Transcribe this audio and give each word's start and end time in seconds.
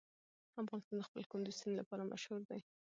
افغانستان 0.63 0.95
د 0.97 1.01
خپل 1.07 1.21
کندز 1.31 1.55
سیند 1.59 1.75
لپاره 1.81 2.09
مشهور 2.11 2.41
دی. 2.49 2.59